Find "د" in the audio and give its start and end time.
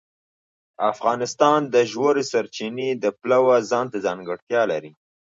1.73-1.75, 3.03-3.05